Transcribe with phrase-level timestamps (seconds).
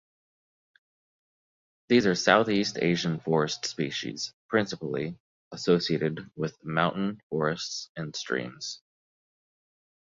[1.89, 5.15] These are southeast Asian forest species principally
[5.51, 8.81] associated with mountain forests and streams.